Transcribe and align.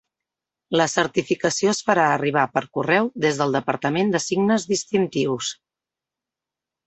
La 0.79 0.85
certificació 0.91 1.73
es 1.73 1.81
farà 1.89 2.05
arribar 2.13 2.45
per 2.55 2.63
correu 2.77 3.11
des 3.25 3.37
del 3.41 3.53
Departament 3.57 4.09
de 4.15 4.21
Signes 4.23 4.67
Distintius. 4.73 5.51